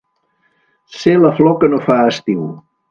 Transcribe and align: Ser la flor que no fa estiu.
Ser 1.01 1.15
la 1.27 1.33
flor 1.41 1.59
que 1.61 1.71
no 1.75 1.85
fa 1.91 2.03
estiu. 2.17 2.47